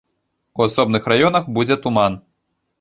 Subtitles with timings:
[0.59, 2.21] У асобных раёнах будзе туман.